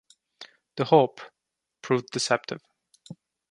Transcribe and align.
The 0.77 0.85
hope 0.85 1.21
proved 1.83 2.09
deceptive. 2.09 2.63